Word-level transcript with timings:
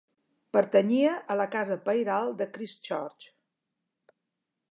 Pertanyia 0.55 1.11
a 1.33 1.35
la 1.41 1.45
casa 1.57 1.77
pairal 1.89 2.33
de 2.41 2.47
Christchurch. 2.57 3.31